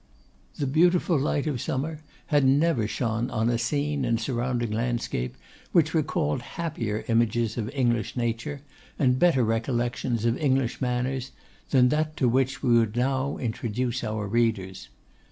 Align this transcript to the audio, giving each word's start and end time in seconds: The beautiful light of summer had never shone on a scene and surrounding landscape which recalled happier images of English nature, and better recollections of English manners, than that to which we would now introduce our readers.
The 0.55 0.65
beautiful 0.65 1.15
light 1.19 1.45
of 1.45 1.61
summer 1.61 1.99
had 2.33 2.43
never 2.43 2.87
shone 2.87 3.29
on 3.29 3.49
a 3.49 3.59
scene 3.59 4.03
and 4.03 4.19
surrounding 4.19 4.71
landscape 4.71 5.37
which 5.73 5.93
recalled 5.93 6.41
happier 6.41 7.05
images 7.07 7.55
of 7.55 7.69
English 7.69 8.17
nature, 8.17 8.63
and 8.97 9.19
better 9.19 9.43
recollections 9.43 10.25
of 10.25 10.39
English 10.39 10.81
manners, 10.81 11.33
than 11.69 11.89
that 11.89 12.17
to 12.17 12.27
which 12.27 12.63
we 12.63 12.79
would 12.79 12.95
now 12.95 13.37
introduce 13.37 14.03
our 14.03 14.25
readers. 14.27 14.89